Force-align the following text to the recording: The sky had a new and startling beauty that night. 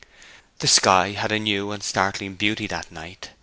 The 0.61 0.67
sky 0.67 1.11
had 1.11 1.31
a 1.31 1.37
new 1.37 1.71
and 1.71 1.83
startling 1.83 2.33
beauty 2.33 2.65
that 2.65 2.91
night. 2.91 3.29